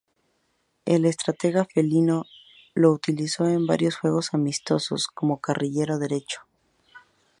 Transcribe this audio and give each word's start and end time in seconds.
El 0.85 1.05
estratega 1.05 1.63
felino 1.63 2.25
lo 2.73 2.91
utilizó 2.91 3.45
en 3.45 3.67
varios 3.67 3.97
juegos 3.97 4.33
amistosos 4.33 5.05
como 5.05 5.39
carrilero 5.39 5.99
derecho. 5.99 6.41